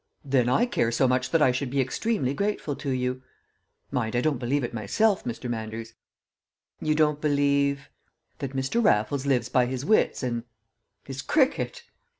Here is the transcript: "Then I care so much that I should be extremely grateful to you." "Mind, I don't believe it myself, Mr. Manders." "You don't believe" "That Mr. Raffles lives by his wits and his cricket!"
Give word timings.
"Then 0.25 0.49
I 0.49 0.65
care 0.65 0.91
so 0.91 1.07
much 1.07 1.29
that 1.29 1.43
I 1.43 1.51
should 1.51 1.69
be 1.69 1.79
extremely 1.79 2.33
grateful 2.33 2.75
to 2.75 2.89
you." 2.89 3.21
"Mind, 3.91 4.15
I 4.15 4.21
don't 4.21 4.39
believe 4.39 4.63
it 4.63 4.73
myself, 4.73 5.23
Mr. 5.25 5.47
Manders." 5.47 5.93
"You 6.79 6.95
don't 6.95 7.21
believe" 7.21 7.87
"That 8.39 8.55
Mr. 8.55 8.83
Raffles 8.83 9.27
lives 9.27 9.47
by 9.49 9.67
his 9.67 9.85
wits 9.85 10.23
and 10.23 10.43
his 11.03 11.21
cricket!" 11.21 11.83